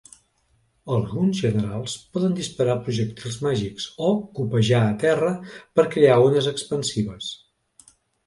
Alguns 0.93 1.41
generals 1.43 1.93
poden 2.17 2.31
disparar 2.39 2.77
projectils 2.87 3.37
màgics 3.47 3.85
o 4.07 4.09
copejar 4.39 4.81
a 4.87 4.97
terra 5.05 5.31
per 5.81 5.85
crear 5.97 6.17
ones 6.31 6.49
expansives. 6.53 7.29